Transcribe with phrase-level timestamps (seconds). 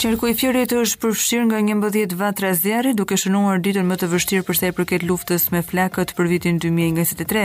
[0.00, 4.06] Qerku i Fjerit është përfshirë nga një mbëdhjet vatra zjarri, duke shënuar ditën më të
[4.12, 7.42] vështirë përse e përket luftës me flakët për vitin 2023,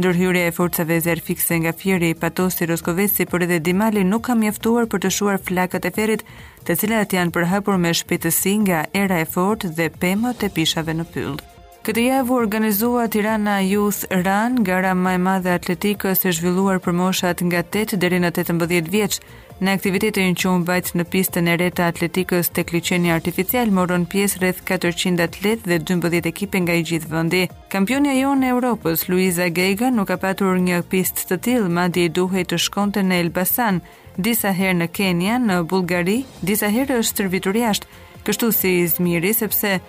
[0.00, 4.34] Ndërhyrja e forcave zer fikse nga Fieri i Patos i por edhe Dimali nuk ka
[4.34, 6.26] jeftuar për të shuar flakët e ferrit,
[6.66, 11.06] të cilat janë përhapur me shpejtësi nga era e fortë dhe pemët e pishave në
[11.14, 11.38] pyll.
[11.82, 17.40] Këtë javë organizua Tirana Youth Run, gara më e madhe atletikës e zhvilluar për moshat
[17.42, 19.16] nga 8 deri në 18 vjeç.
[19.58, 24.04] Në aktivitetin që u mbajt në pistën e re të atletikës tek liçeni artificial morën
[24.12, 27.42] pjesë rreth 400 atlet dhe 12 ekipe nga i gjithë vendi.
[27.74, 32.14] Kampionja jonë e Europës, Luiza Gega, nuk ka patur një pistë të tillë, madje i
[32.20, 33.82] duhej të shkonte në Elbasan,
[34.14, 39.80] disa herë në Kenia, në Bullgari, disa herë është stërvitur jashtë, kështu si Izmiri sepse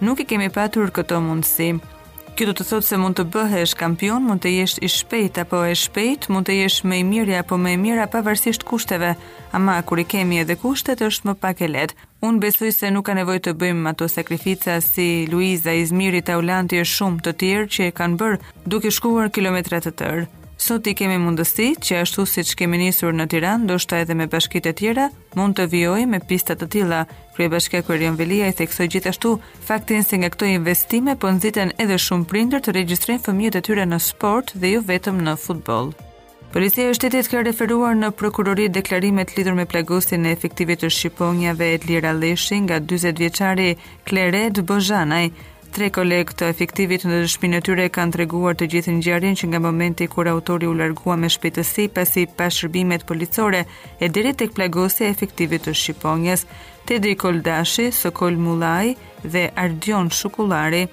[0.00, 1.72] nuk i kemi patur këto mundësi.
[2.38, 5.60] Kjo do të thotë se mund të bëhesh kampion, mund të jesh i shpejt apo
[5.68, 9.12] e shpejt, mund të jesh më i mirja apo më i mira pavarësisht kushteve,
[9.54, 11.98] ama kur i kemi edhe kushtet është më pak e lehtë.
[12.24, 16.84] Unë besoj se nuk ka nevojë të bëjmë ato sakrifica si Luiza Izmiri Taulanti e
[16.88, 20.28] shumë të tjerë që e kanë bërë duke shkuar kilometra të tërë
[20.70, 24.14] sot i kemi mundësi që ashtu si që kemi njësur në Tiran, do shta edhe
[24.14, 27.00] me bashkit e tjera, mund të vjoj me pistat të tila.
[27.34, 29.32] Krye bashkja Kërion Velia i theksoj gjithashtu
[29.66, 33.86] faktin se nga këto investime po nëziten edhe shumë prinder të registrin fëmijët e tyre
[33.92, 35.90] në sport dhe ju jo vetëm në futbol.
[36.54, 41.72] Policia e shtetit ka referuar në prokurori deklarimet lidhur me plagosin e efektivit të shqiponjave
[41.74, 43.72] e të lira leshin nga 20 vjeçari
[44.06, 45.30] Kleret Bozhanaj,
[45.70, 49.60] Tre kolegë të efektivit në dëshpinë e tyre kanë treguar të gjithë ngjarjen që nga
[49.62, 53.60] momenti kur autori u largua me shpejtësi pasi pa shërbimet policore
[54.02, 56.42] e diri tek plagosja e efektivit të Shqiponjes,
[56.90, 60.88] Tedi Koldashi, Sokol Mullaj dhe Ardion Shukulari,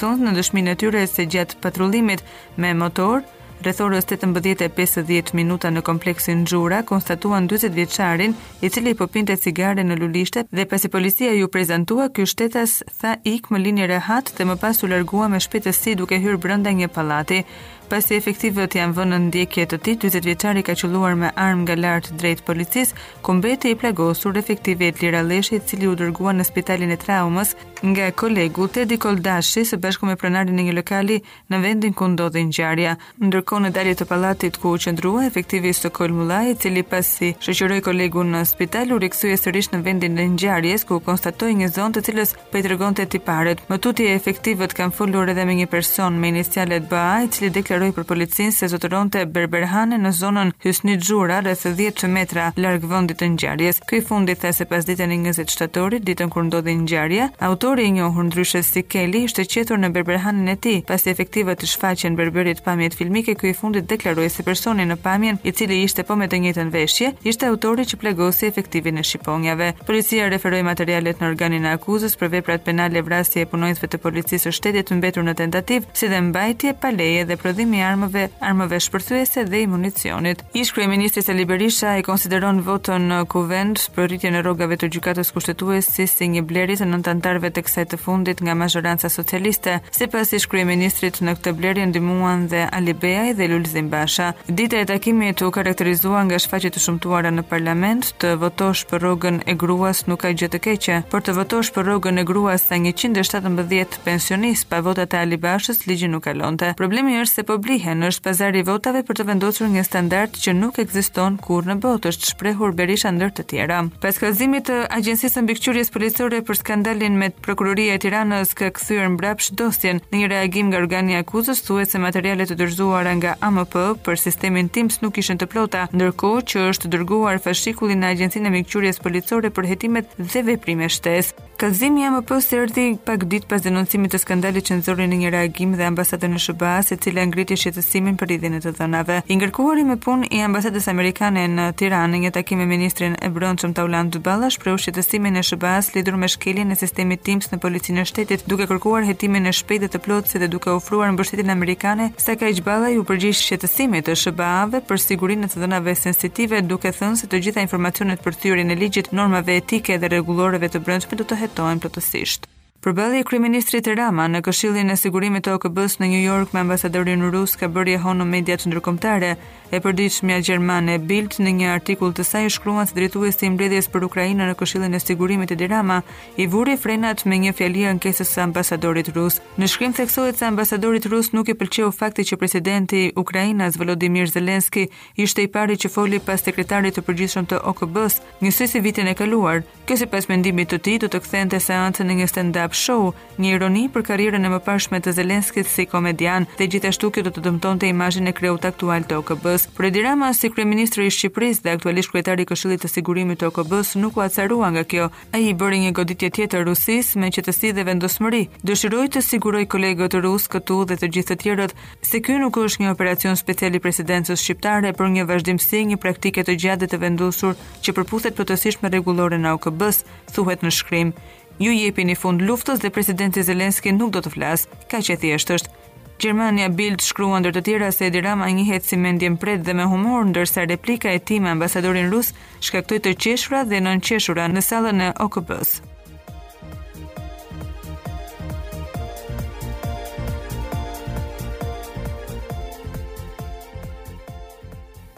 [0.00, 2.24] Thonë në dëshminë e tyre se gjatë patrullimit
[2.58, 3.22] me motor,
[3.64, 8.94] Rëthorës të të mbëdhjet e minuta në kompleksin Gjura konstatuan 20 vjeqarin i cili i
[8.98, 13.58] po pëpinte cigare në lulishte dhe pasi policia ju prezentua, kjo shtetas tha ik më
[13.62, 17.40] linjë rehat dhe më pas u lërgua me shpetës si duke hyrë brënda një palati.
[17.88, 21.74] Pasi efektivët janë vënë në ndjekje të tij, 40 vjeçari ka qelluar me armë nga
[21.76, 26.90] lart drejt policisë, ku mbeti i plagosur efektivi Elira i cili u dërgua në spitalin
[26.90, 31.18] e traumës nga kolegu Tedi Koldashi së bashku me pronarin e një lokali
[31.50, 32.96] në vendin ku ndodhi ngjarja.
[33.20, 37.82] Ndërkohë në dalje të pallatit ku u qëndrua efektivi Sokol Mullaj, i cili pasi shoqëroi
[37.84, 42.04] kolegun në spital, u rikthye sërish në vendin e ngjarjes ku konstatoi një zonë të
[42.08, 43.60] cilës po i tregonte tiparet.
[43.68, 48.04] Mtutje efektivët kanë folur edhe me një person me inicialet BA, i cili aferoj për
[48.06, 53.26] policinë se zotëron të berberhane në zonën Hysni Gjura rreth 10 metra larg vendit të
[53.34, 53.80] ngjarjes.
[53.88, 57.92] Ky fundi the se pas ditën e 20 shtatorit, ditën kur ndodhi ngjarja, autori i
[57.96, 62.62] njohur ndryshe si Keli ishte qetur në berberhanën e tij pasi efektive të shfaqen berberit
[62.64, 66.28] pamjet filmike ky i fundit deklaroi se personi në pamjen, i cili ishte po me
[66.30, 69.72] të njëjtën veshje, ishte autori që plagosi efektivin e shqiponjave.
[69.86, 74.46] Policia referoi materialet në organin e akuzës për veprat penale vrasje e punonjësve të policisë
[74.48, 78.28] së shtetit mbetur në tentativ, si dhe mbajtje pa leje dhe prodhim prodhim i armëve,
[78.40, 80.42] armëve shpërthyese dhe i municionit.
[80.54, 85.30] Ish kryeministri Sali Berisha e konsideron votën në kuvend për rritjen e rrogave të gjykatës
[85.32, 89.78] kushtetuese si një blerje të nëntantarëve të kësaj të fundit nga majoranca socialiste.
[89.96, 94.32] Sipas ish kryeministrit në këtë blerje ndihmuan dhe Ali Beaj dhe Lulzim Basha.
[94.48, 99.40] Dita e takimit u karakterizua nga shfaqje të shumtuara në parlament të votosh për rrogën
[99.48, 102.76] e gruas nuk ka gjë të keqe, por të votosh për rrogën e gruas sa
[102.76, 106.74] 117 pensionist pa votat e Ali Bashës ligji nuk kalonte.
[106.76, 110.54] Problemi është se po po blihen është pazari votave për të vendosur një standard që
[110.58, 113.76] nuk ekziston kurrë në botë, është shprehur Berisha ndër të tjera.
[114.02, 119.06] Pas kallëzimit të Agjencisë së Mbikëqyrjes Policore për skandalin me Prokuroria e Tiranës ka kthyer
[119.14, 123.36] mbrapsht dosjen në një reagim nga organi i akuzës thuhet se materialet të dërzuara nga
[123.50, 128.50] AMP për sistemin TIMS nuk ishin të plota, ndërkohë që është dërguar fashikulli në Agjencinë
[128.50, 131.44] e Mbikëqyrjes Policore për hetimet dhe veprime shtesë.
[131.56, 135.74] Kalzimi i MP së pak ditë pas denoncimit të skandalit që nxorri në një reagim
[135.78, 139.18] dhe ambasadën e SBA, e cila ngriti shqetësimin për rritjen e të dhënave.
[139.30, 143.74] I ngarkuari me punë i ambasadës amerikane në Tiranë një takim me ministrin e Brendshëm
[143.76, 148.08] Taulan Dyballa shprehu shqetësimin e SBA lidhur me shkeljen e sistemit TIMS në policinë e
[148.10, 152.34] shtetit, duke kërkuar hetimin e shpejtë të plotë si dhe duke ofruar mbështetjen amerikane, sa
[152.40, 154.50] ka Dyballa i u përgjigj shqetësimit të sba
[154.90, 159.56] për sigurinë e të dhënave sensitive, duke thënë se të gjitha informacionet e ligjit, normave
[159.62, 162.48] etike dhe rregulloreve të brendshme do të të plotësisht.
[162.84, 167.54] Përbëllje kryeministrit Rama në Këshillin e Sigurimit të OKB-s në New York me ambasadorin rus
[167.56, 169.30] ka bërë jehon në mediat ndërkombëtare.
[169.74, 174.04] E përditshmja gjermane Bild në një artikull të saj shkruan se drejtuesi i mbledhjes për
[174.08, 176.02] Ukrainën në Këshillin e Sigurimit të Rama
[176.36, 179.40] i vuri frenat me një fjali ankesës së ambasadorit rus.
[179.56, 184.28] Në shkrim theksohet se ambasadorit rus nuk i pëlqeu fakti që presidenti i Ukrainës Volodymyr
[184.36, 184.84] Zelensky
[185.16, 189.16] ishte i pari që foli pas sekretarit të përgjithshëm të OKB-s, njësoj si vitin e
[189.18, 189.64] kaluar.
[189.88, 193.84] Kjo sipas mendimit të tij do të kthente seancën në një stand-up show, një ironi
[193.94, 198.28] për karrierën e mëparshme të Zelenskit si komedian, dhe gjithashtu kjo do të dëmtonte imazhin
[198.30, 199.68] e kreut aktual të OKB-s.
[199.78, 203.94] Fredi Rama si kryeministri i Shqipërisë dhe aktualisht kryetari i Këshillit të Sigurimit të OKB-s
[204.02, 205.08] nuk u acarua nga kjo.
[205.34, 208.42] Ai bëri një goditje tjetër Rusisë me qetësi dhe vendosmëri.
[208.66, 212.84] Dëshiroi të siguroj kolegët rusë këtu dhe të gjithë të tjerët se ky nuk është
[212.84, 217.02] një operacion special i presidencës shqiptare, për një vazhdimsi një praktike të gjatë dhe të
[217.06, 217.54] vendosur
[217.84, 220.04] që përputhet plotësisht me rregulloren e OKB-s,
[220.34, 221.12] thuhet në shkrim
[221.58, 225.58] ju jepi një fund luftës dhe presidenti Zelenski nuk do të flasë, ka që thjeshtë
[225.58, 225.72] është.
[226.20, 229.84] Gjermania Bild shkrua ndër të tjera se Edi Rama një si mendjen pret dhe me
[229.84, 234.62] humor ndërsa replika e ti me ambasadorin rus shkaktoj të qeshura dhe nënqeshura qeshura në
[234.62, 235.82] salën e OKB-s.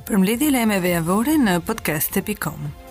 [0.07, 2.85] Përmledhje lajmeve javore në podcast.com.